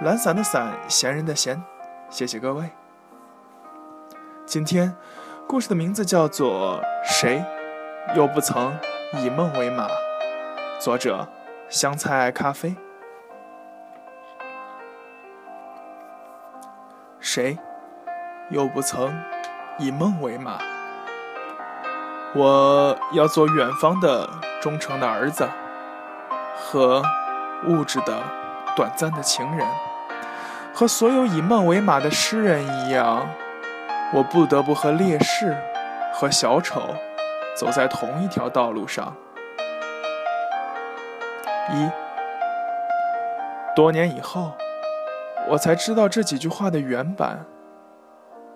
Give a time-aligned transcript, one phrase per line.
[0.00, 1.60] 懒散的散，闲人的闲，
[2.08, 2.70] 谢谢各位。
[4.46, 4.94] 今天
[5.48, 7.44] 故事的名字叫做《谁
[8.14, 8.78] 又不曾
[9.14, 9.88] 以梦为马》，
[10.78, 11.26] 作者
[11.68, 12.76] 香菜咖啡。
[17.18, 17.58] 谁
[18.50, 19.12] 又不曾
[19.80, 20.58] 以梦为马？
[22.36, 24.30] 我要做远方的
[24.62, 25.48] 忠诚的儿子，
[26.56, 27.02] 和
[27.66, 28.22] 物质的
[28.76, 29.66] 短暂的情人。
[30.78, 33.28] 和所有以梦为马的诗人一样，
[34.14, 35.56] 我不得不和烈士
[36.12, 36.80] 和小丑
[37.56, 39.12] 走在同一条道路上。
[41.72, 41.90] 一
[43.74, 44.52] 多年以后，
[45.48, 47.44] 我才知道这几句话的原版。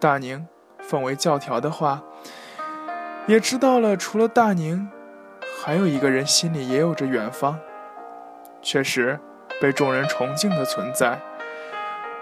[0.00, 0.44] 大宁
[0.80, 2.02] 奉为教条的话，
[3.28, 4.90] 也知道了，除了大宁，
[5.62, 7.60] 还有一个人心里也有着远方，
[8.60, 9.20] 确实
[9.60, 11.16] 被众人崇敬的存在。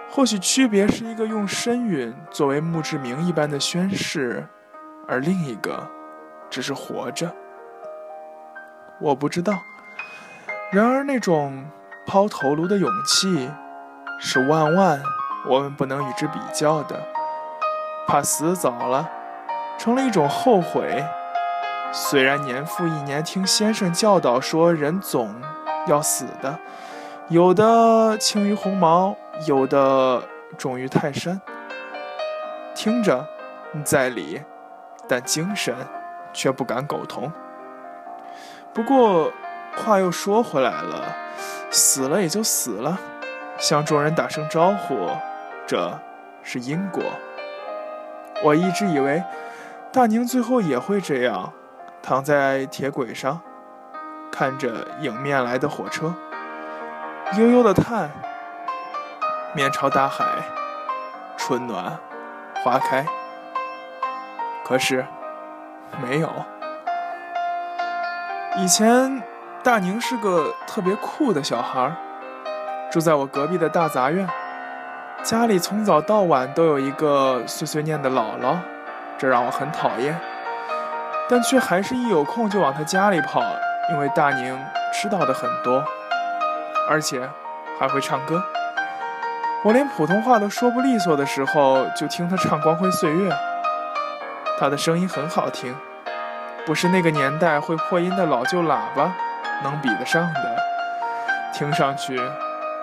[0.09, 4.47] 或许区别是一个用身陨作为墓志铭一般的宣誓，
[5.07, 5.87] 而另一个
[6.49, 7.31] 只是活着。
[9.01, 9.53] 我不知道。
[10.73, 11.67] 然而那种
[12.07, 13.51] 抛头颅的勇气，
[14.19, 15.03] 是万万
[15.49, 16.99] 我们不能与之比较的。
[18.09, 19.11] 怕死早了，
[19.77, 21.05] 成了一种后悔。
[21.93, 25.35] 虽然年复一年听先生教导说人总
[25.87, 26.59] 要死的，
[27.29, 29.15] 有的轻于鸿毛。
[29.45, 30.23] 有的
[30.57, 31.41] 重于泰山，
[32.75, 33.27] 听着
[33.85, 34.41] 在理，
[35.07, 35.75] 但精神
[36.33, 37.31] 却不敢苟同。
[38.73, 39.31] 不过
[39.77, 41.15] 话又说回来了，
[41.71, 42.99] 死了也就死了，
[43.59, 45.11] 向众人打声招呼，
[45.67, 45.99] 这
[46.43, 47.03] 是因果。
[48.43, 49.23] 我一直以为
[49.93, 51.53] 大宁最后也会这样，
[52.03, 53.41] 躺在铁轨上，
[54.31, 56.15] 看着迎面来的火车，
[57.39, 58.11] 悠悠的叹。
[59.57, 60.23] 面朝大海，
[61.39, 61.99] 春暖
[62.63, 63.07] 花开。
[64.63, 65.03] 可是
[65.99, 66.31] 没有。
[68.59, 69.23] 以前
[69.63, 71.91] 大宁是个特别酷的小孩，
[72.93, 74.29] 住在我隔壁的大杂院，
[75.23, 78.59] 家里从早到晚都有一个碎碎念的姥姥，
[79.17, 80.21] 这让我很讨厌，
[81.31, 83.43] 但却还是一有空就往他家里跑，
[83.91, 84.63] 因为大宁
[84.93, 85.83] 知道的很多，
[86.91, 87.27] 而且
[87.81, 88.45] 还会唱歌。
[89.67, 93.29] 我连普通话都说不利索的时候，就听他唱《光辉岁月》。
[94.61, 95.75] 他的声音很好听，
[96.65, 99.13] 不是那个年代会破音的老旧喇叭
[99.65, 100.57] 能比得上的。
[101.53, 102.17] 听上去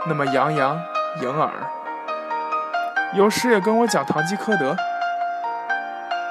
[0.08, 0.78] 那么洋洋
[1.22, 1.50] 盈耳。
[3.14, 4.74] 有时也跟我讲《堂吉诃德》。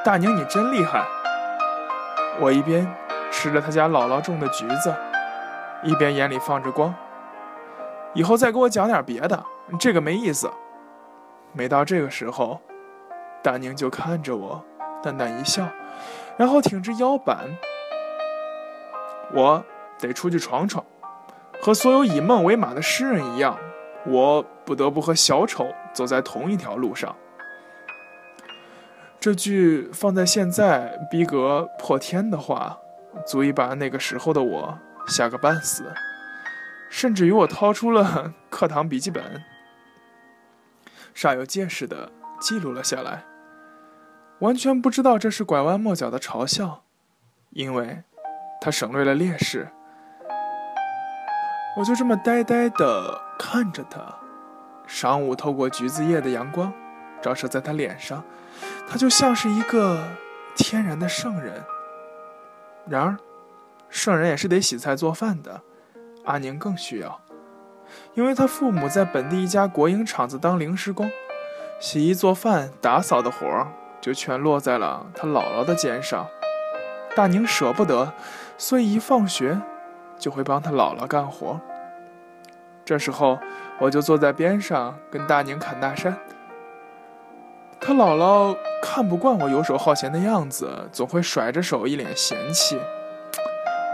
[0.05, 1.03] 大宁，你真厉害！
[2.39, 2.87] 我一边
[3.31, 4.95] 吃着他家姥姥种的橘子，
[5.83, 6.95] 一边眼里放着光。
[8.13, 9.43] 以后再给我讲点别的。
[9.79, 10.51] 这个没意思。
[11.53, 12.61] 每到这个时候，
[13.43, 14.65] 大宁就看着我，
[15.03, 15.69] 淡淡一笑，
[16.37, 17.49] 然后挺直腰板。
[19.35, 19.65] 我
[19.99, 20.85] 得出去闯闯，
[21.61, 23.59] 和所有以梦为马的诗人一样，
[24.07, 27.15] 我不得不和小丑走在同一条路上。
[29.21, 32.79] 这句放在现在逼格破天的话，
[33.27, 35.93] 足以把那个时候的我吓个半死，
[36.91, 39.23] 甚至于我掏出了课堂笔记本。
[41.15, 42.11] 煞有介事的
[42.41, 43.25] 记录了下来，
[44.41, 46.83] 完全不知道这是拐弯抹角的嘲笑，
[47.51, 48.03] 因为
[48.61, 49.69] 他省略了劣势。
[51.77, 54.15] 我就这么呆呆的看着他，
[54.87, 56.71] 晌午透过橘子叶的阳光
[57.23, 58.23] 照射在他脸上，
[58.87, 60.07] 他就像是一个
[60.55, 61.65] 天然的圣人。
[62.87, 63.17] 然而，
[63.89, 65.63] 圣人也是得洗菜做饭的，
[66.25, 67.22] 阿宁更需要。
[68.15, 71.11] 因为他父母在本地一家国营厂子当临时工，
[71.81, 73.69] 洗衣做饭、打扫的活儿
[74.01, 76.27] 就全落在了他姥姥的肩上。
[77.15, 78.13] 大宁舍不得，
[78.57, 79.61] 所以一放学
[80.19, 81.61] 就会帮他姥姥干活。
[82.85, 83.39] 这时候，
[83.79, 86.17] 我就坐在边上跟大宁侃大山。
[87.81, 92.81] 他姥姥看不惯我游手好闲的样子，总会甩着手，一脸嫌弃：“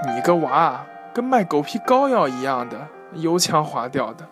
[0.06, 0.84] 你个娃，
[1.14, 4.26] 跟卖狗皮膏药一样的。”油腔滑调的，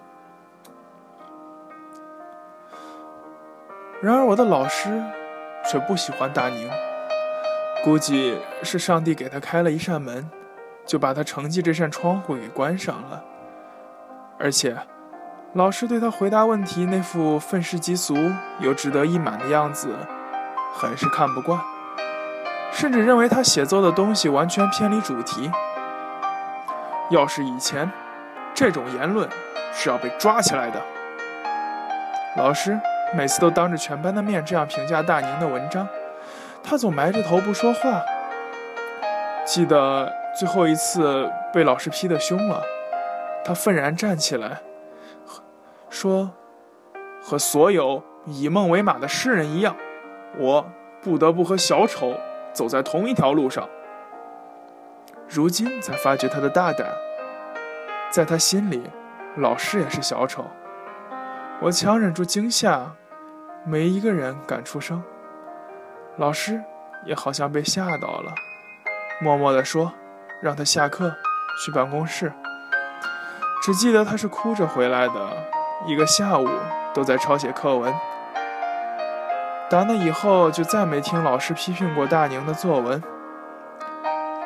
[4.02, 5.02] 然而我的老师
[5.70, 6.70] 却不喜欢大宁，
[7.82, 10.30] 估计是上帝给他开了一扇门，
[10.84, 13.24] 就把他成绩这扇窗户给关上了。
[14.38, 14.76] 而且，
[15.54, 18.14] 老师对他回答问题那副愤世嫉俗
[18.60, 19.96] 又志得意满的样子，
[20.74, 21.58] 很是看不惯，
[22.70, 25.50] 甚至认为他写作的东西完全偏离主题。
[27.08, 27.90] 要是以前，
[28.56, 29.28] 这种言论
[29.70, 30.82] 是要被抓起来的。
[32.38, 32.80] 老师
[33.14, 35.86] 每次都当着全班的面这样评价大宁的文章，
[36.62, 38.02] 他总埋着头不说话。
[39.44, 42.62] 记得最后一次被老师批得凶了，
[43.44, 44.62] 他愤然站起来，
[45.90, 46.30] 说
[47.22, 49.76] ：“和所有以梦为马的诗人一样，
[50.38, 50.66] 我
[51.02, 52.14] 不得不和小丑
[52.54, 53.68] 走在同一条路上。”
[55.28, 56.88] 如今才发觉他的大胆，
[58.16, 58.82] 在他心里，
[59.36, 60.46] 老师也是小丑。
[61.60, 62.92] 我强忍住惊吓，
[63.66, 65.04] 没一个人敢出声。
[66.16, 66.58] 老师
[67.04, 68.32] 也好像被吓到了，
[69.20, 69.92] 默默地说
[70.40, 71.14] ：“让他下课，
[71.62, 72.32] 去办公室。”
[73.62, 75.30] 只记得他是哭着回来的，
[75.84, 76.48] 一个下午
[76.94, 77.92] 都在抄写课文。
[79.68, 83.02] 打那以后，就再没听老师批评过大宁的作文。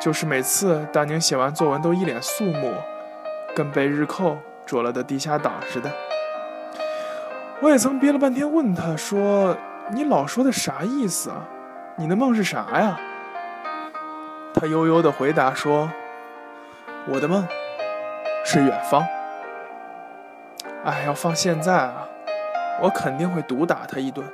[0.01, 2.75] 就是每次大宁写完作文，都一脸肃穆，
[3.55, 5.91] 跟被日寇捉了的地下党似的。
[7.61, 9.57] 我也曾憋了半天问他说
[9.93, 11.45] ：“你老说的啥意思啊？
[11.97, 12.99] 你的梦是啥呀？”
[14.55, 15.91] 他悠悠的回答说
[17.07, 17.47] ：“我的梦
[18.45, 19.07] 是远方。”
[20.83, 22.09] 哎，要放现在啊，
[22.81, 24.27] 我肯定会毒打他一顿。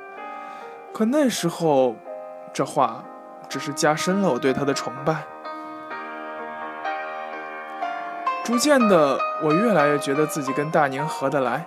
[0.93, 1.95] 可那时候，
[2.53, 3.03] 这话
[3.49, 5.17] 只是加深了我对他的崇拜。
[8.47, 11.65] 逐渐的，我越来越觉得自己跟大宁合得来。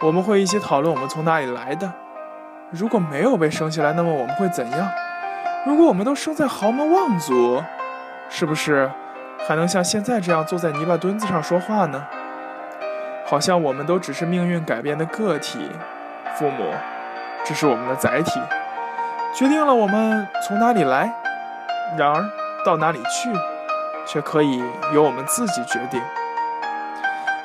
[0.00, 1.92] 我们会一起讨论我们从哪里来的。
[2.70, 4.88] 如果没有被生下来，那么我们会怎样？
[5.66, 7.60] 如果我们都生在豪门望族，
[8.28, 8.88] 是不是
[9.48, 12.06] 还能像现在这样坐在泥巴墩子上说话呢？
[13.26, 15.68] 好像我们都只是命运改变的个体，
[16.36, 16.72] 父母
[17.44, 18.40] 只是我们的载体，
[19.34, 21.12] 决定了我们从哪里来。
[21.98, 22.24] 然而
[22.64, 23.32] 到哪里去，
[24.06, 24.62] 却可以
[24.92, 26.00] 由我们自己决定。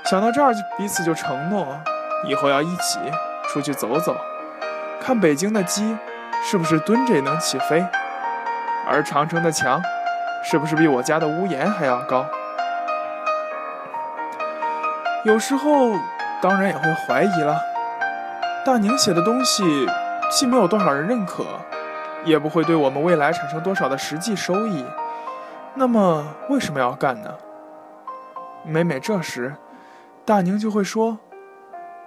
[0.06, 1.80] 想到这儿，彼此就承诺。
[2.25, 3.00] 以后要一起
[3.48, 4.18] 出去走走，
[5.00, 5.95] 看北京的鸡
[6.44, 7.86] 是不是蹲着也能起飞，
[8.88, 9.80] 而长城的墙
[10.44, 12.25] 是不是比我家的屋檐还要高？
[15.25, 15.92] 有时候
[16.42, 17.56] 当然也会怀疑了。
[18.65, 19.88] 大宁写的东西
[20.31, 21.45] 既没有多少人认可，
[22.25, 24.83] 也不会对我们未来产生多少的实际收益，
[25.77, 27.35] 那么为什么要干呢？
[28.65, 29.56] 每每这时，
[30.25, 31.19] 大宁就会说。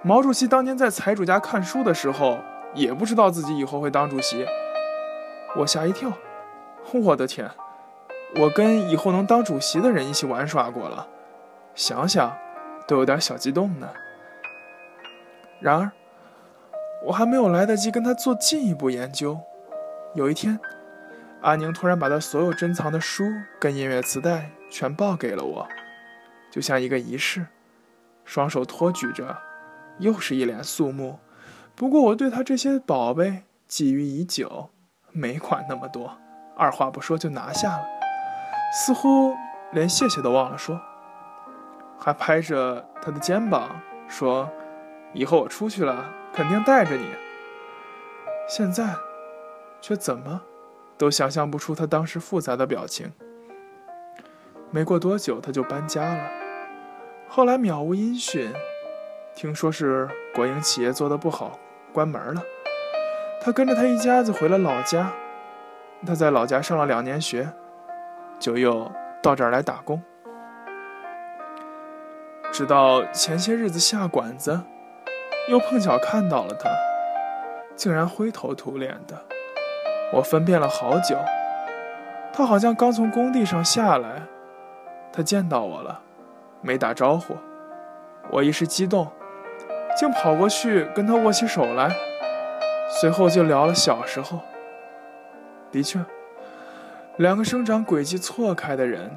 [0.02, 2.38] 毛主席当年在财主家看书的时候，
[2.74, 4.44] 也不知道自己以后会当主席。
[5.56, 6.10] 我吓一跳，
[6.92, 7.48] 我的天，
[8.40, 11.06] 我跟以后能当主席的人一起玩耍过了，
[11.76, 12.36] 想想
[12.88, 13.88] 都有点小激动呢。
[15.60, 15.92] 然而，
[17.04, 19.38] 我还没有来得及跟他做进一步研究，
[20.14, 20.58] 有一天，
[21.42, 23.24] 阿宁突然把他所有珍藏的书
[23.58, 25.68] 跟音乐磁带全抱给了我，
[26.50, 27.46] 就像一个仪式，
[28.24, 29.36] 双手托举着。
[29.98, 31.18] 又是一脸肃穆，
[31.74, 34.70] 不过我对他这些宝贝觊觎已久，
[35.12, 36.16] 没管那么多，
[36.56, 37.84] 二话不说就拿下了，
[38.72, 39.34] 似乎
[39.72, 40.80] 连谢谢都忘了说，
[41.98, 43.78] 还拍着他的肩膀
[44.08, 44.50] 说
[45.12, 47.04] ：“以后我出去了，肯定带着你。”
[48.48, 48.94] 现在，
[49.82, 50.40] 却怎么
[51.00, 53.10] 都想象不出他当时复杂的表情。
[54.70, 56.30] 没过多久，他就搬家了，
[57.26, 58.52] 后来渺无音讯。
[59.34, 61.58] 听说是国营企业做的不好，
[61.90, 62.42] 关门了。
[63.40, 65.10] 他跟着他一家子回了老家。
[66.06, 67.50] 他在老家上了两年学，
[68.38, 68.92] 就又
[69.22, 70.02] 到这儿来打工。
[72.52, 74.60] 直到前些日子下馆子，
[75.48, 76.68] 又碰巧看到了他，
[77.74, 79.29] 竟然灰头土脸的。
[80.12, 81.16] 我分辨了好久，
[82.32, 84.22] 他好像刚从工地上下来。
[85.12, 86.00] 他见到我了，
[86.60, 87.36] 没打招呼。
[88.30, 89.10] 我一时激动。
[89.98, 91.90] 竟跑过去跟他握起手来，
[92.88, 94.38] 随后就聊了小时候。
[95.72, 95.98] 的确，
[97.16, 99.10] 两个生长轨迹错开的人，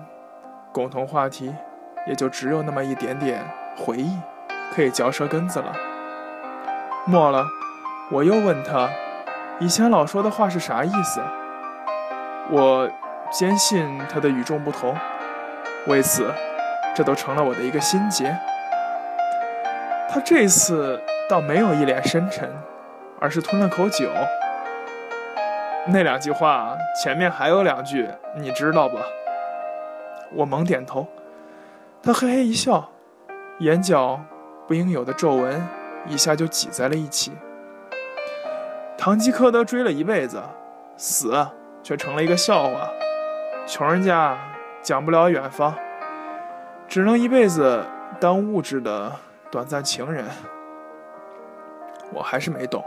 [0.72, 1.54] 共同话题
[2.08, 3.46] 也就只有那么一点点
[3.78, 4.18] 回忆，
[4.74, 5.74] 可以嚼舌根子了。
[7.06, 7.46] 末了，
[8.12, 8.90] 我又问他，
[9.64, 11.22] 以前老说的话是啥意思？
[12.52, 12.90] 我
[13.32, 14.94] 坚信他的与众不同，
[15.88, 16.30] 为此，
[16.94, 18.38] 这都成了我的一个心结。
[20.10, 22.52] 他这次倒没有一脸深沉，
[23.22, 24.10] 而是吞了口酒。
[25.88, 29.00] 那两句话前面还有两句，你知道吧？
[30.34, 31.08] 我猛点头。
[32.02, 32.90] 他嘿嘿一笑，
[33.60, 34.20] 眼角
[34.68, 35.66] 不应有的皱纹
[36.06, 37.32] 一下就挤在了一起。
[39.04, 40.42] 堂吉诃德追了一辈子，
[40.96, 41.46] 死
[41.84, 42.90] 却成了一个笑话。
[43.68, 44.38] 穷人家
[44.82, 45.76] 讲不了远方，
[46.88, 47.84] 只能一辈子
[48.18, 49.12] 当物质的
[49.52, 50.24] 短暂情人。
[52.14, 52.82] 我还是没懂，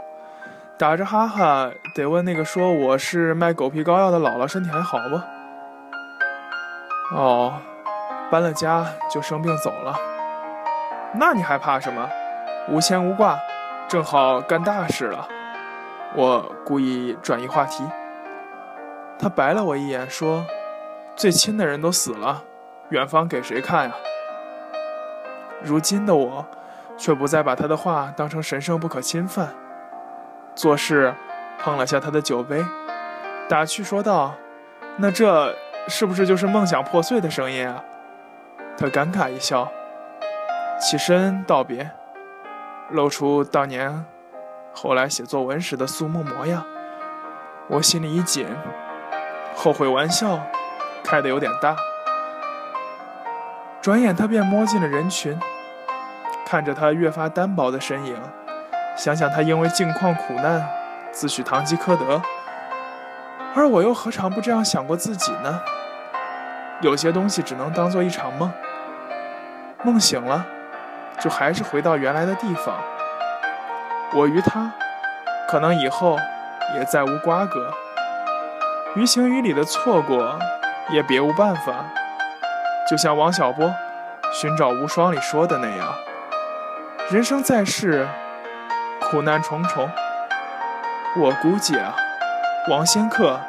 [0.75, 7.15] 打着哈哈得问那个说我是卖狗皮膏药的姥姥身体还好不？
[7.15, 7.61] 哦，
[8.31, 9.95] 搬了家就生病走了。
[11.13, 12.09] 那你还怕什么？
[12.69, 13.37] 无牵无挂，
[13.87, 15.27] 正好干大事了。
[16.15, 17.83] 我故意转移话题。
[19.19, 20.45] 他白了我一眼，说
[21.15, 22.43] ：“最亲的人都死了，
[22.89, 23.95] 远方给谁看呀？”
[25.63, 26.45] 如今的我，
[26.97, 29.53] 却不再把他的话当成神圣不可侵犯。
[30.55, 31.13] 做事
[31.59, 32.63] 碰了下他的酒杯，
[33.49, 34.35] 打趣说道
[34.97, 35.55] ：“那这
[35.87, 37.83] 是不是就是梦想破碎的声音啊？”
[38.77, 39.71] 他尴尬一笑，
[40.79, 41.89] 起身道别，
[42.91, 44.05] 露出当年。
[44.79, 46.63] 后来写作文时的肃穆模样，
[47.67, 48.45] 我心里一紧，
[49.55, 50.39] 后悔玩笑
[51.03, 51.75] 开得有点大。
[53.81, 55.35] 转眼他便摸进了人群，
[56.45, 58.15] 看着他越发单薄的身影，
[58.95, 60.63] 想想他因为境况苦难
[61.11, 62.21] 自诩堂吉诃德，
[63.55, 65.59] 而我又何尝不这样想过自己呢？
[66.81, 68.53] 有些东西只能当做一场梦，
[69.83, 70.45] 梦醒了，
[71.19, 72.79] 就还是回到原来的地方。
[74.13, 74.71] 我与他，
[75.47, 76.17] 可能以后
[76.75, 77.71] 也再无瓜葛。
[78.95, 80.39] 于情于理的错过，
[80.89, 81.85] 也别无办法。
[82.89, 83.67] 就像王小波
[84.33, 85.93] 《寻找无双》里说的那样
[87.11, 88.07] ：“人生在世，
[89.01, 89.89] 苦难重重。
[91.17, 91.93] 我估计啊，
[92.69, 93.39] 王仙客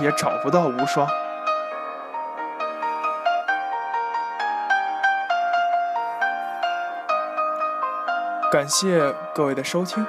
[0.00, 1.06] 也找不到无双。”
[8.50, 10.04] 感谢各位的收听，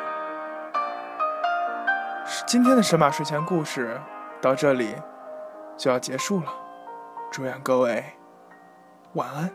[2.47, 4.01] 今天的神马睡前故事
[4.41, 4.95] 到这里
[5.77, 6.51] 就要结束了。
[7.31, 8.03] 祝愿各位
[9.13, 9.51] 晚安，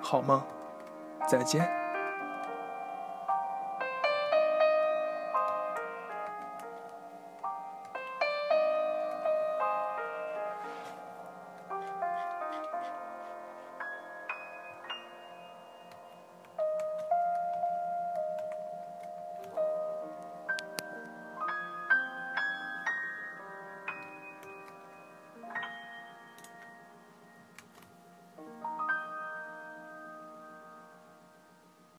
[0.00, 0.42] 好梦，
[1.26, 1.77] 再见。